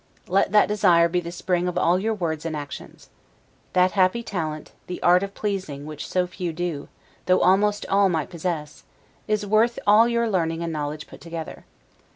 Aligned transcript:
Let 0.27 0.51
that 0.51 0.67
desire 0.67 1.07
be 1.07 1.19
the 1.19 1.31
spring 1.31 1.67
of 1.67 1.77
all 1.77 1.99
your 1.99 2.15
words 2.15 2.43
and 2.43 2.55
actions. 2.55 3.11
That 3.73 3.91
happy 3.91 4.23
talent, 4.23 4.71
the 4.87 4.99
art 5.03 5.21
of 5.21 5.35
pleasing, 5.35 5.85
which 5.85 6.07
so 6.07 6.25
few 6.25 6.51
do, 6.53 6.87
though 7.27 7.41
almost 7.41 7.85
all 7.87 8.09
might 8.09 8.31
possess, 8.31 8.83
is 9.27 9.45
worth 9.45 9.77
all 9.85 10.07
your 10.07 10.27
learning 10.27 10.63
and 10.63 10.73
knowledge 10.73 11.05
put 11.05 11.21
together. 11.21 11.65